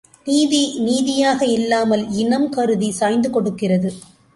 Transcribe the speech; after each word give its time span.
நீதி 0.27 0.61
நீதியாக 0.77 1.45
இல்லாமல் 1.45 2.03
இனம் 2.15 2.49
கருதி 2.49 2.91
சாய்ந்து 2.91 3.29
கொடுக்கிறது. 3.29 3.91